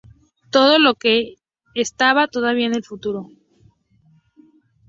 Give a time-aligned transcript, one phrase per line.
[0.49, 1.35] Todo lo que
[1.75, 3.27] estaba todavía en el futuro.